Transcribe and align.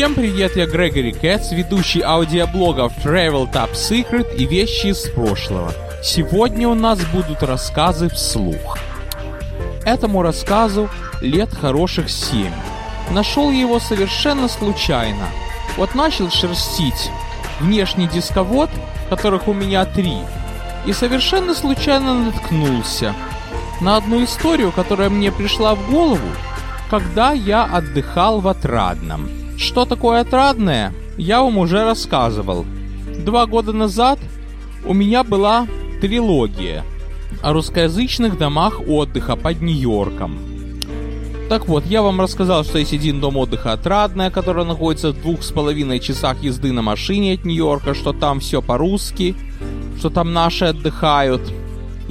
Всем 0.00 0.14
привет, 0.14 0.56
я 0.56 0.64
Грегори 0.64 1.12
Кэтс, 1.12 1.52
ведущий 1.52 2.00
аудиоблогов 2.00 2.90
Travel 3.04 3.52
Top 3.52 3.72
Secret 3.74 4.34
и 4.34 4.46
вещи 4.46 4.86
из 4.86 5.00
прошлого. 5.10 5.74
Сегодня 6.02 6.68
у 6.68 6.74
нас 6.74 7.04
будут 7.12 7.42
рассказы 7.42 8.08
вслух. 8.08 8.78
Этому 9.84 10.22
рассказу 10.22 10.88
лет 11.20 11.52
хороших 11.52 12.08
семь. 12.08 12.54
Нашел 13.10 13.50
его 13.50 13.78
совершенно 13.78 14.48
случайно. 14.48 15.26
Вот 15.76 15.94
начал 15.94 16.30
шерстить 16.30 17.10
внешний 17.60 18.08
дисковод, 18.08 18.70
которых 19.10 19.48
у 19.48 19.52
меня 19.52 19.84
три, 19.84 20.16
и 20.86 20.94
совершенно 20.94 21.54
случайно 21.54 22.14
наткнулся 22.14 23.14
на 23.82 23.98
одну 23.98 24.24
историю, 24.24 24.72
которая 24.72 25.10
мне 25.10 25.30
пришла 25.30 25.74
в 25.74 25.90
голову, 25.90 26.30
когда 26.88 27.32
я 27.32 27.64
отдыхал 27.64 28.40
в 28.40 28.48
Отрадном– 28.48 29.28
что 29.60 29.84
такое 29.84 30.20
отрадное, 30.20 30.94
я 31.18 31.42
вам 31.42 31.58
уже 31.58 31.84
рассказывал. 31.84 32.64
Два 33.24 33.46
года 33.46 33.72
назад 33.72 34.18
у 34.86 34.94
меня 34.94 35.22
была 35.22 35.66
трилогия 36.00 36.82
о 37.42 37.52
русскоязычных 37.52 38.38
домах 38.38 38.80
отдыха 38.88 39.36
под 39.36 39.60
Нью-Йорком. 39.60 40.38
Так 41.50 41.68
вот, 41.68 41.84
я 41.86 42.00
вам 42.00 42.20
рассказал, 42.20 42.64
что 42.64 42.78
есть 42.78 42.94
один 42.94 43.20
дом 43.20 43.36
отдыха 43.36 43.72
Отрадное, 43.72 44.30
который 44.30 44.64
находится 44.64 45.10
в 45.10 45.20
двух 45.20 45.42
с 45.42 45.50
половиной 45.50 46.00
часах 46.00 46.42
езды 46.42 46.72
на 46.72 46.80
машине 46.80 47.34
от 47.34 47.44
Нью-Йорка, 47.44 47.94
что 47.94 48.12
там 48.12 48.40
все 48.40 48.62
по-русски, 48.62 49.34
что 49.98 50.08
там 50.10 50.32
наши 50.32 50.64
отдыхают– 50.64 51.42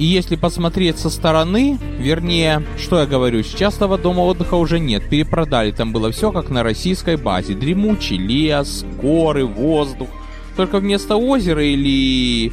и 0.00 0.06
если 0.06 0.36
посмотреть 0.36 0.98
со 0.98 1.10
стороны, 1.10 1.78
вернее, 1.98 2.62
что 2.78 3.00
я 3.00 3.06
говорю, 3.06 3.42
сейчас 3.42 3.74
того 3.74 3.98
дома 3.98 4.20
отдыха 4.20 4.54
уже 4.54 4.80
нет, 4.80 5.06
перепродали, 5.10 5.72
там 5.72 5.92
было 5.92 6.10
все 6.10 6.32
как 6.32 6.48
на 6.48 6.62
российской 6.62 7.18
базе. 7.18 7.52
Дремучий 7.52 8.16
лес, 8.16 8.86
горы, 9.02 9.44
воздух. 9.44 10.08
Только 10.56 10.78
вместо 10.78 11.16
озера 11.16 11.62
или 11.62 12.50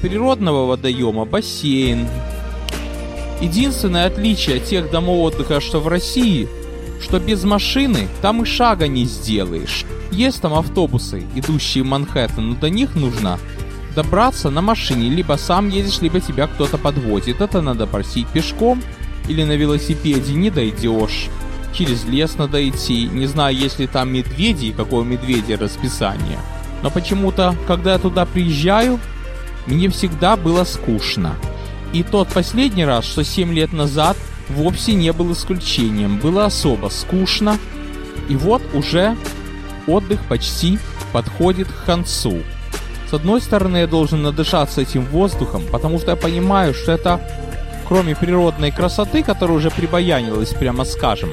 природного 0.00 0.64
водоема 0.64 1.26
бассейн. 1.26 2.08
Единственное 3.42 4.06
отличие 4.06 4.56
от 4.56 4.64
тех 4.64 4.90
домов 4.90 5.34
отдыха, 5.34 5.60
что 5.60 5.80
в 5.80 5.88
России, 5.88 6.48
что 7.02 7.20
без 7.20 7.44
машины 7.44 8.08
там 8.22 8.40
и 8.40 8.46
шага 8.46 8.88
не 8.88 9.04
сделаешь. 9.04 9.84
Есть 10.10 10.40
там 10.40 10.54
автобусы, 10.54 11.24
идущие 11.34 11.84
в 11.84 11.88
Манхэттен, 11.88 12.48
но 12.48 12.54
до 12.54 12.70
них 12.70 12.94
нужно 12.94 13.38
добраться 13.96 14.50
на 14.50 14.60
машине. 14.60 15.08
Либо 15.08 15.36
сам 15.36 15.68
едешь, 15.70 16.00
либо 16.00 16.20
тебя 16.20 16.46
кто-то 16.46 16.78
подвозит. 16.78 17.40
Это 17.40 17.60
надо 17.62 17.86
просить 17.86 18.28
пешком 18.28 18.82
или 19.26 19.42
на 19.42 19.56
велосипеде 19.56 20.34
не 20.34 20.50
дойдешь. 20.50 21.28
Через 21.72 22.04
лес 22.04 22.36
надо 22.36 22.68
идти. 22.68 23.08
Не 23.08 23.26
знаю, 23.26 23.56
есть 23.56 23.80
ли 23.80 23.86
там 23.88 24.12
медведи 24.12 24.66
и 24.66 24.72
какое 24.72 25.04
медведя 25.04 25.56
расписание. 25.56 26.38
Но 26.82 26.90
почему-то, 26.90 27.56
когда 27.66 27.94
я 27.94 27.98
туда 27.98 28.26
приезжаю, 28.26 29.00
мне 29.66 29.88
всегда 29.88 30.36
было 30.36 30.64
скучно. 30.64 31.34
И 31.92 32.02
тот 32.02 32.28
последний 32.28 32.84
раз, 32.84 33.04
что 33.04 33.24
7 33.24 33.52
лет 33.52 33.72
назад, 33.72 34.16
вовсе 34.48 34.94
не 34.94 35.12
был 35.12 35.32
исключением. 35.32 36.18
Было 36.18 36.44
особо 36.46 36.88
скучно. 36.88 37.58
И 38.28 38.36
вот 38.36 38.62
уже 38.74 39.16
отдых 39.86 40.20
почти 40.28 40.78
подходит 41.12 41.68
к 41.68 41.84
концу. 41.84 42.42
С 43.08 43.14
одной 43.14 43.40
стороны, 43.40 43.78
я 43.78 43.86
должен 43.86 44.22
надышаться 44.22 44.80
этим 44.80 45.04
воздухом, 45.04 45.62
потому 45.70 45.98
что 45.98 46.10
я 46.10 46.16
понимаю, 46.16 46.74
что 46.74 46.92
это, 46.92 47.20
кроме 47.86 48.16
природной 48.16 48.72
красоты, 48.72 49.22
которая 49.22 49.56
уже 49.56 49.70
прибаянилась, 49.70 50.52
прямо 50.54 50.84
скажем, 50.84 51.30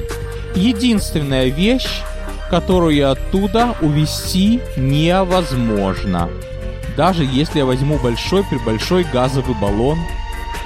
единственная 0.54 1.46
вещь, 1.46 2.02
которую 2.48 3.10
оттуда 3.10 3.74
увести 3.80 4.60
невозможно. 4.76 6.30
Даже 6.96 7.24
если 7.24 7.58
я 7.58 7.64
возьму 7.64 7.98
большой 7.98 8.44
при 8.44 8.58
большой 8.58 9.02
газовый 9.02 9.56
баллон, 9.60 9.98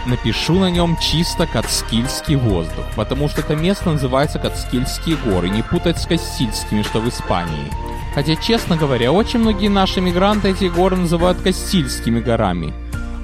напишу 0.05 0.59
на 0.59 0.71
нем 0.71 0.99
чисто 1.01 1.47
Кацкильский 1.47 2.37
воздух, 2.37 2.85
потому 2.97 3.29
что 3.29 3.41
это 3.41 3.57
место 3.57 3.91
называется 3.91 4.39
Кацкильские 4.39 5.17
горы, 5.17 5.49
не 5.49 5.63
путать 5.63 5.99
с 5.99 6.07
Кастильскими, 6.07 6.83
что 6.83 7.01
в 7.01 7.09
Испании. 7.09 7.71
Хотя, 8.19 8.35
честно 8.35 8.77
говоря, 8.77 9.13
очень 9.13 9.39
многие 9.39 9.69
наши 9.69 10.01
мигранты 10.01 10.51
эти 10.51 10.65
горы 10.65 10.97
называют 10.97 11.39
Кастильскими 11.41 12.19
горами. 12.19 12.75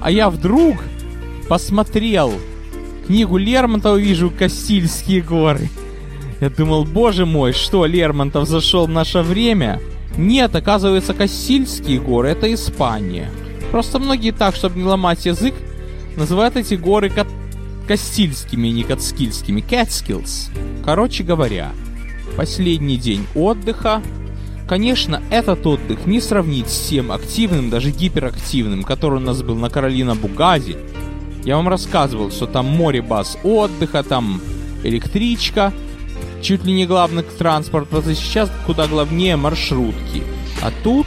А 0.01 0.09
я 0.09 0.29
вдруг 0.29 0.77
посмотрел 1.49 2.31
книгу 3.05 3.35
Лермонтова, 3.35 3.97
вижу 3.97 4.31
Кастильские 4.31 5.19
горы. 5.19 5.69
Я 6.39 6.49
думал, 6.49 6.85
боже 6.85 7.25
мой, 7.25 7.51
что, 7.51 7.85
Лермонтов 7.85 8.47
зашел 8.47 8.85
в 8.85 8.89
наше 8.89 9.19
время? 9.19 9.81
Нет, 10.15 10.55
оказывается, 10.55 11.13
Кастильские 11.13 11.99
горы— 11.99 12.29
это 12.29 12.53
Испания. 12.53 13.29
Просто 13.71 13.99
многие 13.99 14.31
так, 14.31 14.55
чтобы 14.55 14.77
не 14.77 14.85
ломать 14.85 15.25
язык, 15.25 15.55
называют 16.15 16.55
эти 16.55 16.75
горы 16.75 17.09
кат... 17.09 17.27
Кастильскими, 17.85 18.69
не 18.69 18.83
Кацкильскими. 18.83 19.59
Catskills. 19.59 20.51
Короче 20.85 21.25
говоря, 21.25 21.73
последний 22.37 22.95
день 22.95 23.27
отдыха, 23.35 24.01
Конечно, 24.67 25.21
этот 25.29 25.65
отдых 25.67 26.07
не 26.07 26.19
сравнить 26.19 26.69
с 26.69 26.87
тем 26.89 27.11
активным, 27.11 27.69
даже 27.69 27.91
гиперактивным, 27.91 28.83
который 28.83 29.19
у 29.19 29.21
нас 29.21 29.43
был 29.43 29.55
на 29.55 29.69
Каролина 29.69 30.15
Бугазе. 30.15 30.77
Я 31.43 31.57
вам 31.57 31.69
рассказывал, 31.69 32.31
что 32.31 32.47
там 32.47 32.65
море 32.65 33.03
баз 33.03 33.37
отдыха, 33.43 34.01
там 34.01 34.41
электричка, 34.83 35.71
чуть 36.41 36.63
ли 36.63 36.73
не 36.73 36.87
главный 36.87 37.21
транспорт, 37.21 37.89
вот 37.91 38.05
сейчас 38.05 38.51
куда 38.65 38.87
главнее 38.87 39.35
маршрутки. 39.35 40.23
А 40.63 40.71
тут, 40.83 41.05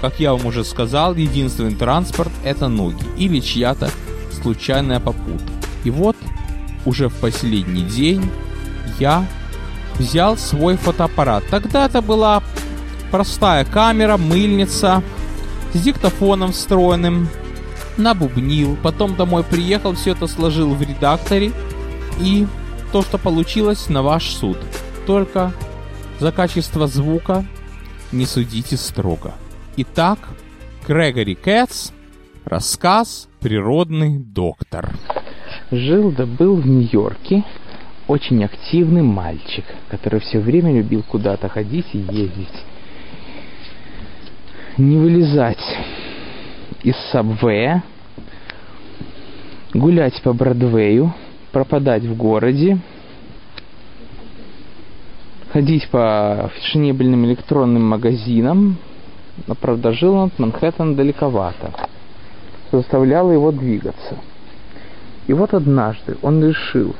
как 0.00 0.18
я 0.18 0.32
вам 0.32 0.44
уже 0.46 0.64
сказал, 0.64 1.14
единственный 1.14 1.76
транспорт 1.76 2.32
это 2.42 2.66
ноги 2.66 3.04
или 3.16 3.38
чья-то 3.38 3.90
случайная 4.42 4.98
попутка. 4.98 5.52
И 5.84 5.90
вот 5.90 6.16
уже 6.84 7.08
в 7.08 7.14
последний 7.14 7.84
день 7.84 8.28
я 8.98 9.24
взял 9.98 10.36
свой 10.36 10.76
фотоаппарат. 10.76 11.44
Тогда 11.50 11.86
это 11.86 12.02
была 12.02 12.42
простая 13.10 13.64
камера, 13.64 14.16
мыльница 14.16 15.02
с 15.72 15.80
диктофоном 15.80 16.52
встроенным, 16.52 17.28
набубнил, 17.96 18.76
потом 18.82 19.16
домой 19.16 19.44
приехал, 19.44 19.94
все 19.94 20.12
это 20.12 20.26
сложил 20.26 20.74
в 20.74 20.82
редакторе 20.82 21.52
и 22.20 22.46
то, 22.92 23.02
что 23.02 23.18
получилось, 23.18 23.88
на 23.88 24.02
ваш 24.02 24.28
суд. 24.28 24.56
Только 25.06 25.52
за 26.20 26.32
качество 26.32 26.86
звука 26.86 27.44
не 28.12 28.26
судите 28.26 28.76
строго. 28.76 29.34
Итак, 29.76 30.18
Грегори 30.86 31.34
Кэтс, 31.34 31.90
рассказ 32.44 33.28
«Природный 33.40 34.18
доктор». 34.18 34.94
Жил 35.70 36.12
да 36.12 36.26
был 36.26 36.56
в 36.56 36.66
Нью-Йорке 36.66 37.44
очень 38.06 38.44
активный 38.44 39.02
мальчик, 39.02 39.64
который 39.88 40.20
все 40.20 40.38
время 40.38 40.72
любил 40.72 41.02
куда-то 41.02 41.48
ходить 41.48 41.86
и 41.92 41.98
ездить 41.98 42.64
не 44.78 44.96
вылезать 44.96 45.78
из 46.82 46.96
сабвея, 47.12 47.82
гулять 49.72 50.20
по 50.22 50.32
Бродвею, 50.32 51.12
пропадать 51.52 52.02
в 52.02 52.16
городе, 52.16 52.78
ходить 55.52 55.88
по 55.88 56.50
фешенебельным 56.54 57.24
электронным 57.26 57.84
магазинам, 57.84 58.76
но, 59.46 59.54
правда, 59.54 59.92
жил 59.92 60.14
он 60.14 60.26
от 60.28 60.38
Манхэттена 60.38 60.94
далековато. 60.94 61.72
заставляло 62.72 63.30
его 63.30 63.52
двигаться. 63.52 64.16
И 65.28 65.32
вот 65.32 65.54
однажды 65.54 66.16
он 66.22 66.44
решил 66.44 66.94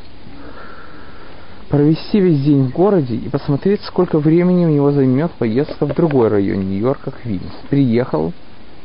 провести 1.75 2.21
весь 2.21 2.41
день 2.41 2.69
в 2.69 2.71
городе 2.71 3.17
и 3.17 3.29
посмотреть, 3.29 3.83
сколько 3.83 4.21
времени 4.21 4.65
у 4.65 4.69
него 4.69 4.93
займет 4.93 5.33
поездка 5.33 5.87
в 5.87 5.93
другой 5.93 6.29
район 6.29 6.71
Нью-Йорка, 6.71 7.11
Квинс. 7.11 7.53
Приехал 7.69 8.33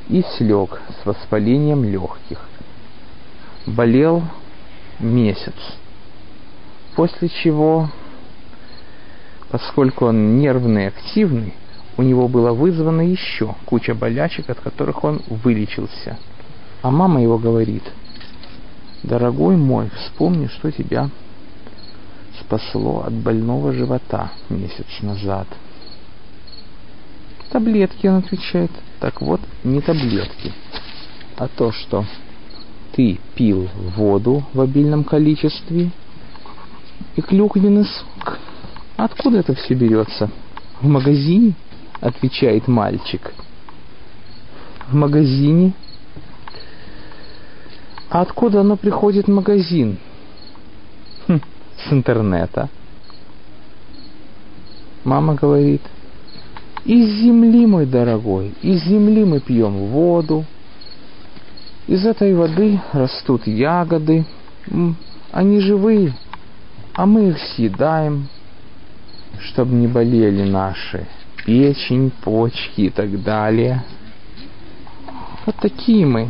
и 0.08 0.24
слег 0.36 0.82
с 0.90 1.06
воспалением 1.06 1.84
легких. 1.84 2.50
Болел 3.68 4.24
месяц. 5.00 5.54
После 6.96 7.30
чего, 7.30 7.92
поскольку 9.52 10.08
он 10.08 10.40
нервный 10.40 10.86
и 10.86 10.88
активный, 10.88 11.54
у 11.96 12.02
него 12.02 12.28
было 12.28 12.54
вызвано 12.54 13.02
еще 13.02 13.54
куча 13.66 13.94
болячек, 13.94 14.50
от 14.50 14.62
которых 14.62 15.04
он 15.04 15.22
вылечился. 15.28 16.18
А 16.82 16.90
мама 16.90 17.22
его 17.22 17.38
говорит, 17.38 17.84
«Дорогой 19.04 19.58
мой, 19.58 19.92
вспомни, 19.92 20.48
что 20.48 20.72
тебя 20.72 21.12
спасло 22.50 23.04
от 23.06 23.14
больного 23.14 23.72
живота 23.72 24.32
месяц 24.50 24.88
назад». 25.02 25.48
Таблетки, 27.52 28.08
он 28.08 28.18
отвечает. 28.18 28.72
Так 29.00 29.22
вот, 29.22 29.40
не 29.64 29.82
таблетки, 29.82 30.52
а 31.38 31.48
то, 31.48 31.72
что 31.72 32.06
ты 32.92 33.20
пил 33.36 33.70
воду 33.96 34.44
в 34.54 34.62
обильном 34.62 35.04
количестве 35.04 35.92
и 37.16 37.22
клюквенный 37.22 37.86
сок. 37.86 38.40
Откуда 38.98 39.40
это 39.40 39.56
все 39.56 39.74
берется? 39.74 40.30
В 40.82 40.88
магазине? 40.88 41.54
Отвечает 42.02 42.68
мальчик. 42.68 43.34
В 44.90 44.96
магазине? 44.96 45.74
А 48.10 48.22
откуда 48.22 48.62
оно 48.62 48.76
приходит 48.76 49.28
в 49.28 49.32
магазин? 49.32 49.98
С 51.88 51.94
интернета. 51.94 52.70
Мама 55.04 55.36
говорит, 55.36 55.82
из 56.86 57.10
земли, 57.22 57.66
мой 57.66 57.86
дорогой, 57.86 58.54
из 58.62 58.84
земли 58.84 59.24
мы 59.24 59.40
пьем 59.40 59.88
воду, 59.88 60.46
из 61.88 62.06
этой 62.06 62.34
воды 62.36 62.80
растут 62.92 63.48
ягоды. 63.48 64.26
Они 65.32 65.60
живые, 65.60 66.14
а 66.94 67.06
мы 67.06 67.30
их 67.30 67.40
съедаем, 67.40 68.28
чтобы 69.40 69.74
не 69.76 69.88
болели 69.88 70.50
наши 70.50 71.08
печень, 71.46 72.12
почки 72.22 72.82
и 72.82 72.90
так 72.90 73.24
далее. 73.24 73.84
Вот 75.46 75.56
такие 75.56 76.06
мы. 76.06 76.30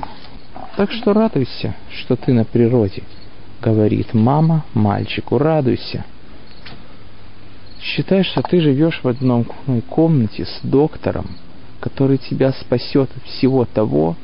Так 0.78 0.92
что 0.92 1.12
радуйся, 1.12 1.76
что 1.92 2.16
ты 2.16 2.32
на 2.32 2.46
природе, 2.46 3.04
говорит 3.62 4.14
мама 4.14 4.66
мальчику, 4.74 5.38
радуйся. 5.38 6.06
Считай, 7.82 8.24
что 8.24 8.42
ты 8.42 8.60
живешь 8.60 9.00
в 9.04 9.08
одной 9.08 9.46
комнате 9.90 10.46
с 10.46 10.60
доктором, 10.64 11.28
который 11.80 12.18
тебя 12.18 12.52
спасет 12.52 13.10
от 13.16 13.24
всего 13.24 13.66
того, 13.66 14.16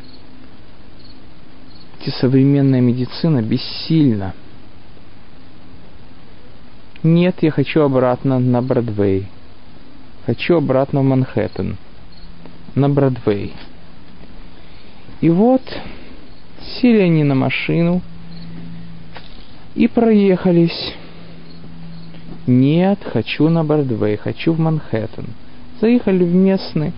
где 1.99 2.11
современная 2.11 2.81
медицина 2.81 3.41
бессильна. 3.41 4.33
Нет, 7.01 7.37
я 7.41 7.51
хочу 7.51 7.81
обратно 7.81 8.39
на 8.39 8.61
Бродвей. 8.61 9.27
Хочу 10.25 10.57
обратно 10.57 11.01
в 11.01 11.03
Манхэттен. 11.03 11.77
На 12.73 12.89
Бродвей. 12.89 13.53
И 15.21 15.29
вот 15.29 15.61
сели 16.59 16.99
они 16.99 17.23
на 17.23 17.35
машину 17.35 18.01
и 19.75 19.87
проехались. 19.87 20.95
Нет, 22.47 22.99
хочу 23.11 23.49
на 23.49 23.63
Бродвей, 23.63 24.17
хочу 24.17 24.53
в 24.53 24.59
Манхэттен. 24.59 25.27
Заехали 25.81 26.23
в 26.23 26.33
местный 26.33 26.93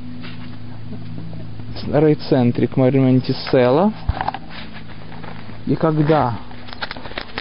райцентрик 1.91 2.75
Монтиселла, 2.75 3.93
и 5.65 5.75
когда 5.75 6.37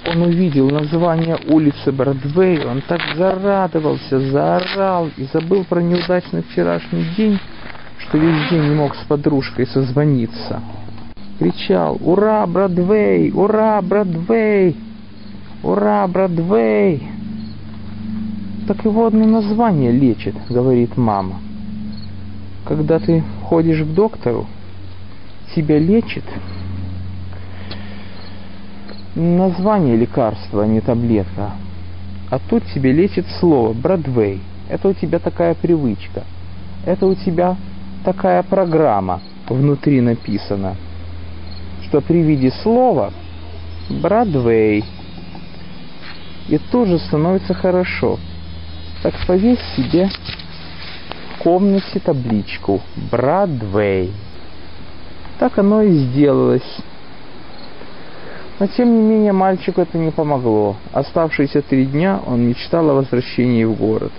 он 0.09 0.23
увидел 0.23 0.71
название 0.71 1.37
улицы 1.49 1.91
Бродвей, 1.91 2.65
он 2.65 2.81
так 2.87 3.01
зарадовался, 3.17 4.21
заорал 4.21 5.09
и 5.17 5.25
забыл 5.33 5.65
про 5.65 5.81
неудачный 5.81 6.43
вчерашний 6.43 7.05
день, 7.17 7.39
что 7.99 8.19
весь 8.19 8.51
день 8.51 8.63
не 8.63 8.75
мог 8.75 8.95
с 8.95 9.05
подружкой 9.05 9.67
созвониться. 9.67 10.61
Кричал 11.39 11.99
«Ура, 12.01 12.47
Бродвей! 12.47 13.31
Ура, 13.33 13.83
Бродвей! 13.83 14.77
Ура, 15.63 16.07
Бродвей!» 16.07 17.17
Так 18.67 18.85
его 18.85 19.07
одно 19.07 19.27
название 19.27 19.93
лечит, 19.93 20.35
говорит 20.49 20.97
мама. 20.97 21.37
Когда 22.65 22.99
ты 22.99 23.23
ходишь 23.45 23.83
к 23.83 23.95
доктору, 23.95 24.47
тебя 25.55 25.79
лечит 25.79 26.25
название 29.15 29.97
лекарства, 29.97 30.65
а 30.65 30.67
не 30.67 30.81
таблетка. 30.81 31.53
А 32.29 32.41
тут 32.41 32.65
тебе 32.75 32.91
лечит 32.91 33.27
слово 33.39 33.73
Бродвей. 33.73 34.41
Это 34.69 34.89
у 34.89 34.93
тебя 34.95 35.21
такая 35.21 35.55
привычка. 35.55 36.25
Это 36.85 37.07
у 37.07 37.15
тебя 37.15 37.57
такая 38.05 38.43
программа 38.43 39.21
внутри 39.49 40.01
написана, 40.01 40.75
что 41.85 42.01
при 42.01 42.21
виде 42.23 42.51
слова 42.63 43.13
Бродвей 44.03 44.85
и 46.49 46.59
тут 46.59 46.89
же 46.89 46.99
становится 46.99 47.55
хорошо. 47.55 48.19
Так 49.03 49.15
повесь 49.27 49.61
себе 49.77 50.09
в 51.35 51.43
комнате 51.43 52.01
табличку 52.01 52.81
Бродвей. 53.11 54.13
Так 55.39 55.59
оно 55.59 55.83
и 55.83 55.91
сделалось. 55.91 56.77
Но 58.59 58.67
тем 58.69 58.97
не 58.97 59.03
менее 59.03 59.33
мальчику 59.33 59.83
это 59.83 59.99
не 59.99 60.11
помогло. 60.11 60.77
Оставшиеся 60.93 61.61
три 61.63 61.85
дня 61.85 62.21
он 62.27 62.49
мечтал 62.49 62.89
о 62.91 62.95
возвращении 62.95 63.65
в 63.65 63.75
город. 63.75 64.13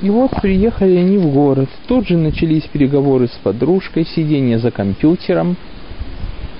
И 0.00 0.10
вот 0.10 0.30
приехали 0.40 0.96
они 0.96 1.18
в 1.18 1.30
город. 1.30 1.68
Тут 1.86 2.08
же 2.08 2.16
начались 2.16 2.64
переговоры 2.64 3.28
с 3.28 3.38
подружкой, 3.42 4.06
сидение 4.06 4.58
за 4.58 4.70
компьютером 4.70 5.56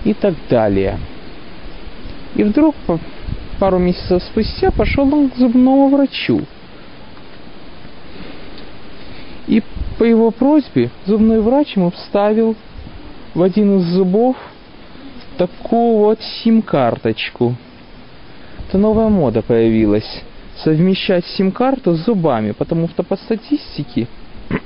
и 0.04 0.12
так 0.12 0.34
далее. 0.48 0.98
И 2.34 2.44
вдруг 2.44 2.74
пару 3.58 3.78
месяцев 3.78 4.22
спустя 4.22 4.70
пошел 4.70 5.12
он 5.14 5.30
к 5.30 5.36
зубному 5.36 5.88
врачу. 5.88 6.40
И 9.46 9.62
по 9.98 10.04
его 10.04 10.30
просьбе 10.30 10.90
зубной 11.06 11.40
врач 11.40 11.76
ему 11.76 11.90
вставил 11.90 12.56
в 13.34 13.42
один 13.42 13.78
из 13.78 13.84
зубов 13.84 14.36
такую 15.36 15.98
вот 15.98 16.20
сим-карточку. 16.20 17.54
Это 18.68 18.78
новая 18.78 19.08
мода 19.08 19.42
появилась. 19.42 20.22
Совмещать 20.56 21.26
сим-карту 21.26 21.94
с 21.94 22.04
зубами, 22.04 22.52
потому 22.52 22.88
что 22.88 23.02
по 23.02 23.16
статистике 23.16 24.06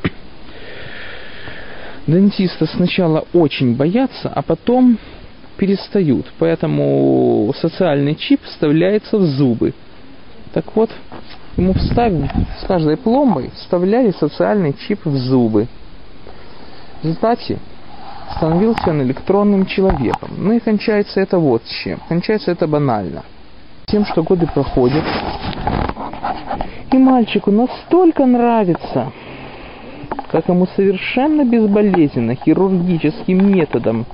дентисты 2.06 2.66
сначала 2.66 3.24
очень 3.32 3.74
боятся, 3.74 4.28
а 4.28 4.42
потом 4.42 4.98
перестают. 5.58 6.32
Поэтому 6.38 7.52
социальный 7.60 8.14
чип 8.14 8.42
вставляется 8.44 9.18
в 9.18 9.24
зубы. 9.24 9.74
Так 10.54 10.64
вот, 10.74 10.90
ему 11.56 11.74
вставили, 11.74 12.30
с 12.62 12.66
каждой 12.66 12.96
пломбой 12.96 13.50
вставляли 13.54 14.12
социальный 14.12 14.72
чип 14.72 15.04
в 15.04 15.16
зубы. 15.16 15.66
В 17.00 17.04
результате 17.04 17.58
становился 18.36 18.90
он 18.90 19.02
электронным 19.02 19.66
человеком. 19.66 20.30
Ну 20.38 20.52
и 20.52 20.60
кончается 20.60 21.20
это 21.20 21.38
вот 21.38 21.62
с 21.64 21.70
чем. 21.70 22.00
Кончается 22.08 22.52
это 22.52 22.66
банально. 22.66 23.24
Тем, 23.86 24.06
что 24.06 24.22
годы 24.22 24.46
проходят. 24.46 25.04
И 26.92 26.96
мальчику 26.96 27.50
настолько 27.50 28.24
нравится, 28.24 29.12
как 30.30 30.48
ему 30.48 30.66
совершенно 30.74 31.44
безболезненно 31.44 32.34
хирургическим 32.34 33.52
методом 33.52 34.06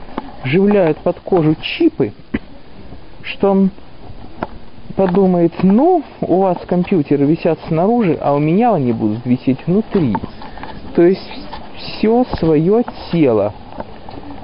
вживляют 0.45 0.99
под 0.99 1.19
кожу 1.21 1.57
чипы, 1.61 2.13
что 3.23 3.51
он 3.51 3.71
подумает, 4.97 5.53
ну, 5.63 6.03
у 6.21 6.41
вас 6.41 6.59
компьютеры 6.67 7.25
висят 7.25 7.59
снаружи, 7.67 8.19
а 8.21 8.35
у 8.35 8.39
меня 8.39 8.75
они 8.75 8.93
будут 8.93 9.25
висеть 9.27 9.67
внутри. 9.67 10.15
То 10.95 11.03
есть 11.03 11.29
все 11.77 12.25
свое 12.39 12.85
тело 13.11 13.53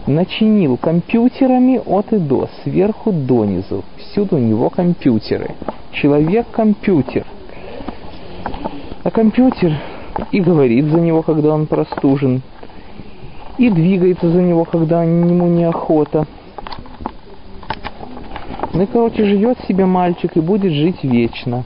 начинил 0.07 0.76
компьютерами 0.76 1.80
от 1.85 2.12
и 2.12 2.19
до, 2.19 2.49
сверху 2.64 3.12
донизу. 3.12 3.85
Всюду 3.99 4.37
у 4.37 4.40
него 4.40 4.71
компьютеры. 4.71 5.54
Человек-компьютер. 5.92 7.25
А 9.04 9.11
компьютер 9.11 9.73
и 10.33 10.40
говорит 10.40 10.87
за 10.87 11.00
него, 11.00 11.23
когда 11.23 11.54
он 11.54 11.66
простужен. 11.66 12.42
И 13.60 13.68
двигается 13.68 14.30
за 14.30 14.40
него, 14.40 14.64
когда 14.64 15.04
ему 15.04 15.46
неохота. 15.46 16.26
Ну 18.72 18.82
и, 18.82 18.86
короче, 18.86 19.26
живет 19.26 19.58
себе 19.68 19.84
мальчик 19.84 20.34
и 20.34 20.40
будет 20.40 20.72
жить 20.72 21.04
вечно. 21.04 21.64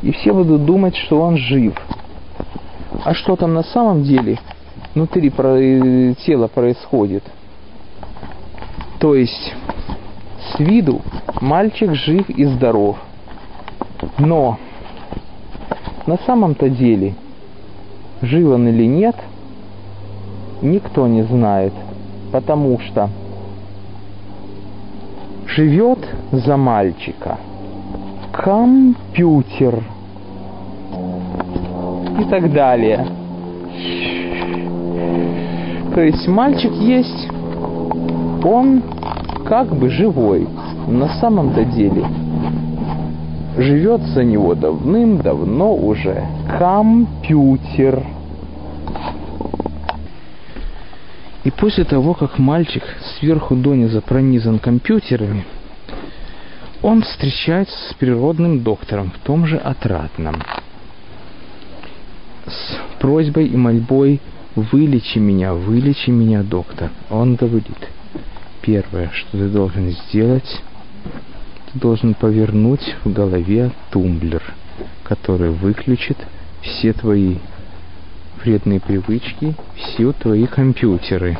И 0.00 0.12
все 0.12 0.32
будут 0.32 0.64
думать, 0.64 0.94
что 0.94 1.20
он 1.20 1.36
жив. 1.36 1.74
А 3.04 3.14
что 3.14 3.34
там 3.34 3.52
на 3.52 3.64
самом 3.64 4.04
деле 4.04 4.38
внутри 4.94 5.32
э, 5.36 6.14
тела 6.24 6.46
происходит? 6.46 7.24
То 9.00 9.16
есть, 9.16 9.54
с 10.52 10.60
виду 10.60 11.02
мальчик 11.40 11.94
жив 11.94 12.30
и 12.30 12.44
здоров. 12.44 12.96
Но 14.18 14.56
на 16.06 16.16
самом-то 16.18 16.68
деле, 16.68 17.16
жив 18.22 18.50
он 18.50 18.68
или 18.68 18.84
нет, 18.84 19.16
никто 20.62 21.06
не 21.06 21.22
знает, 21.22 21.72
потому 22.32 22.78
что 22.80 23.10
живет 25.46 25.98
за 26.32 26.56
мальчика 26.56 27.38
компьютер 28.32 29.82
и 32.20 32.24
так 32.24 32.52
далее. 32.52 33.06
То 35.94 36.02
есть 36.02 36.28
мальчик 36.28 36.72
есть, 36.72 37.28
он 38.44 38.82
как 39.46 39.74
бы 39.74 39.88
живой, 39.88 40.46
на 40.88 41.08
самом-то 41.20 41.64
деле 41.64 42.04
живет 43.56 44.02
за 44.02 44.24
него 44.24 44.54
давным-давно 44.54 45.74
уже 45.74 46.26
компьютер. 46.58 48.04
И 51.44 51.50
после 51.50 51.84
того, 51.84 52.14
как 52.14 52.38
мальчик 52.38 52.82
сверху 53.18 53.54
дониза 53.54 54.00
пронизан 54.00 54.58
компьютерами, 54.58 55.44
он 56.82 57.02
встречается 57.02 57.76
с 57.88 57.94
природным 57.94 58.62
доктором 58.62 59.10
в 59.10 59.18
том 59.18 59.46
же 59.46 59.56
отрадном. 59.56 60.42
С 62.46 62.76
просьбой 63.00 63.46
и 63.46 63.56
мольбой 63.56 64.20
«Вылечи 64.54 65.18
меня, 65.18 65.52
вылечи 65.52 66.10
меня, 66.10 66.42
доктор». 66.42 66.90
Он 67.10 67.34
говорит, 67.34 67.90
первое, 68.62 69.10
что 69.12 69.32
ты 69.32 69.48
должен 69.48 69.90
сделать, 69.90 70.62
должен 71.78 72.14
повернуть 72.14 72.96
в 73.04 73.12
голове 73.12 73.70
тумблер, 73.90 74.42
который 75.04 75.50
выключит 75.50 76.16
все 76.62 76.92
твои 76.92 77.36
вредные 78.42 78.80
привычки, 78.80 79.54
все 79.76 80.12
твои 80.12 80.46
компьютеры. 80.46 81.38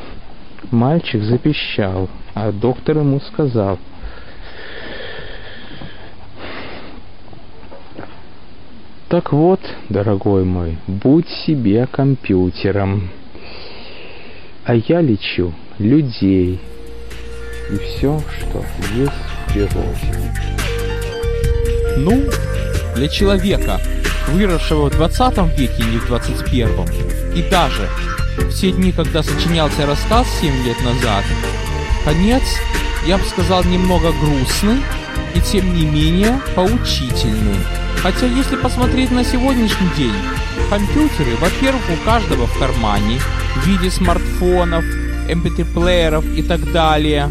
Мальчик 0.71 1.23
запищал, 1.23 2.09
а 2.35 2.52
доктор 2.52 2.99
ему 2.99 3.21
сказал, 3.21 3.78
Так 9.09 9.33
вот, 9.33 9.61
дорогой 9.88 10.45
мой, 10.45 10.78
будь 10.88 11.28
себе 11.28 11.87
компьютером. 11.87 13.09
А 14.64 14.75
я 14.75 15.00
лечу 15.00 15.52
людей 15.78 16.61
и 17.70 17.76
все, 17.78 18.23
что 18.38 18.64
есть 18.94 19.12
в 19.12 19.52
природе. 19.52 20.32
Ну, 21.96 22.23
для 22.94 23.08
человека, 23.08 23.80
выросшего 24.28 24.90
в 24.90 24.94
20 24.94 25.58
веке, 25.58 25.85
не 25.85 25.99
в 25.99 26.06
21, 26.06 26.68
и 27.35 27.42
даже 27.50 27.88
в 28.38 28.52
те 28.52 28.70
дни, 28.70 28.92
когда 28.92 29.23
сочинялся 29.23 29.87
рассказ 29.87 30.26
7 30.40 30.64
лет 30.64 30.76
назад, 30.85 31.25
конец, 32.04 32.42
я 33.06 33.18
бы 33.18 33.25
сказал, 33.25 33.64
немного 33.64 34.12
грустный 34.12 34.80
и 35.35 35.40
тем 35.40 35.75
не 35.75 35.87
менее 35.87 36.40
поучительный. 36.54 37.56
Хотя 38.02 38.26
если 38.26 38.56
посмотреть 38.56 39.11
на 39.11 39.25
сегодняшний 39.25 39.88
день, 39.96 40.14
компьютеры, 40.70 41.35
во-первых, 41.40 41.82
у 41.90 42.04
каждого 42.04 42.46
в 42.46 42.58
кармане 42.58 43.20
в 43.56 43.66
виде 43.66 43.90
смартфонов, 43.90 44.85
MP3-плееров 45.28 46.25
и 46.37 46.42
так 46.42 46.70
далее. 46.73 47.30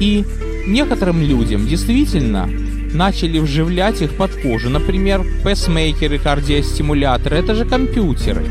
И 0.00 0.24
некоторым 0.66 1.22
людям 1.22 1.66
действительно 1.66 2.48
начали 2.92 3.38
вживлять 3.38 4.02
их 4.02 4.12
под 4.12 4.30
кожу. 4.42 4.70
Например, 4.70 5.24
песмейкеры, 5.44 6.18
кардиостимуляторы, 6.18 7.36
это 7.36 7.54
же 7.54 7.64
компьютеры. 7.64 8.44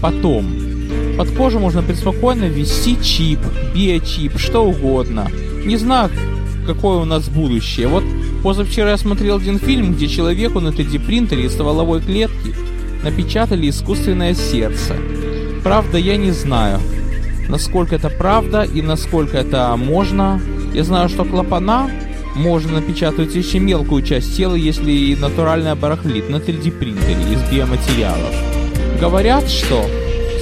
Потом, 0.00 0.46
под 1.16 1.30
кожу 1.30 1.58
можно 1.58 1.82
преспокойно 1.82 2.44
ввести 2.44 2.96
чип, 3.02 3.38
биочип, 3.74 4.38
что 4.38 4.64
угодно. 4.64 5.30
Не 5.64 5.76
знаю, 5.76 6.10
какое 6.66 6.98
у 6.98 7.04
нас 7.04 7.28
будущее. 7.28 7.88
Вот 7.88 8.04
позавчера 8.42 8.90
я 8.90 8.96
смотрел 8.96 9.36
один 9.36 9.58
фильм, 9.58 9.94
где 9.94 10.08
человеку 10.08 10.60
на 10.60 10.68
3D 10.68 11.04
принтере 11.04 11.44
из 11.44 11.52
стволовой 11.52 12.00
клетки 12.00 12.54
напечатали 13.02 13.68
искусственное 13.68 14.34
сердце. 14.34 14.96
Правда, 15.62 15.98
я 15.98 16.16
не 16.16 16.32
знаю, 16.32 16.80
насколько 17.48 17.94
это 17.94 18.10
правда 18.10 18.62
и 18.62 18.82
насколько 18.82 19.36
это 19.36 19.76
можно. 19.76 20.40
Я 20.74 20.84
знаю, 20.84 21.08
что 21.08 21.24
клапана 21.24 21.90
можно 22.34 22.80
напечатать 22.80 23.36
очень 23.36 23.60
мелкую 23.60 24.02
часть 24.02 24.36
тела, 24.36 24.54
если 24.54 24.90
и 24.90 25.16
натуральная 25.16 25.74
барахлит 25.74 26.30
на 26.30 26.36
3D 26.36 26.70
принтере 26.70 27.34
из 27.34 27.42
биоматериалов. 27.50 28.34
Говорят, 28.98 29.48
что 29.50 29.84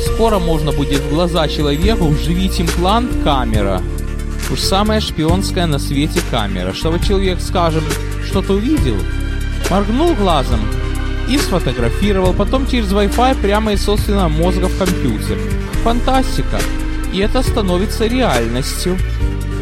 скоро 0.07 0.39
можно 0.39 0.71
будет 0.73 1.01
в 1.01 1.11
глаза 1.11 1.49
человеку 1.49 2.07
вживить 2.07 2.61
имплант 2.61 3.11
камера. 3.25 3.83
Уж 4.53 4.61
самая 4.61 5.01
шпионская 5.01 5.67
на 5.67 5.79
свете 5.79 6.21
камера, 6.31 6.73
чтобы 6.73 7.01
человек, 7.01 7.41
скажем, 7.41 7.83
что-то 8.25 8.55
увидел, 8.55 8.97
моргнул 9.69 10.15
глазом 10.15 10.61
и 11.29 11.39
сфотографировал, 11.39 12.35
потом 12.35 12.69
через 12.69 12.93
Wi-Fi 12.93 13.41
прямо 13.41 13.73
из 13.73 13.85
собственного 13.85 14.29
мозга 14.29 14.67
в 14.67 14.79
компьютер. 14.79 15.39
Фантастика! 15.83 16.61
И 17.13 17.19
это 17.19 17.43
становится 17.43 18.07
реальностью. 18.07 18.97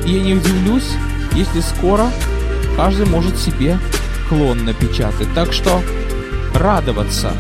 Я 0.09 0.23
не 0.23 0.33
удивлюсь, 0.33 0.95
если 1.35 1.61
скоро 1.61 2.11
каждый 2.77 3.05
может 3.05 3.37
себе 3.37 3.79
клон 4.31 4.65
напечатать. 4.65 5.29
Так 5.35 5.53
что 5.53 5.83
радоваться 6.55 7.33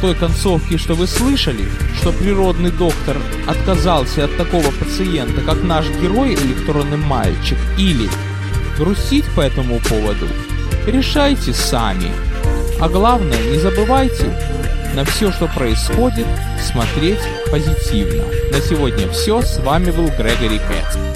той 0.00 0.14
концовке, 0.14 0.78
что 0.78 0.94
вы 0.94 1.06
слышали, 1.06 1.66
что 2.00 2.12
природный 2.12 2.70
доктор 2.70 3.18
отказался 3.46 4.24
от 4.24 4.34
такого 4.38 4.70
пациента, 4.70 5.42
как 5.42 5.62
наш 5.62 5.84
герой 6.00 6.32
электронный 6.32 6.96
мальчик, 6.96 7.58
или 7.76 8.08
грустить 8.78 9.26
по 9.36 9.42
этому 9.42 9.78
поводу, 9.80 10.28
решайте 10.86 11.52
сами. 11.52 12.10
А 12.80 12.88
главное, 12.88 13.50
не 13.50 13.58
забывайте 13.58 14.34
на 14.94 15.04
все, 15.04 15.30
что 15.30 15.46
происходит, 15.46 16.26
смотреть 16.72 17.20
позитивно. 17.50 18.24
На 18.50 18.62
сегодня 18.62 19.10
все. 19.10 19.42
С 19.42 19.58
вами 19.58 19.90
был 19.90 20.06
Грегори 20.06 20.58
Кэт. 20.58 21.07